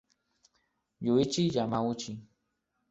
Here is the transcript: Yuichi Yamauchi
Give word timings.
Yuichi 1.05 1.43
Yamauchi 1.55 2.11